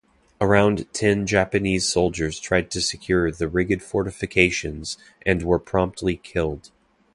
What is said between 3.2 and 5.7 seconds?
the rigged fortifications and were